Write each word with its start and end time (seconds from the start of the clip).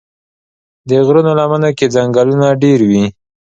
د 0.89 0.91
غرونو 1.05 1.31
لمنو 1.39 1.69
کې 1.77 1.91
ځنګلونه 1.95 2.47
ډېر 2.61 2.79
وي. 2.89 3.03